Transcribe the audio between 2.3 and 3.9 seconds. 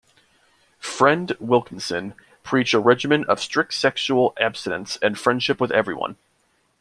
preached a regimen of strict